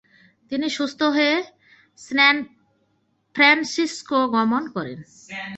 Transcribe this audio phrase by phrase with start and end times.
[0.51, 1.35] তিনি সুস্থ হয়ে
[1.99, 2.37] স্যান
[3.35, 4.99] ফ্রানসিসকো গমন করেন।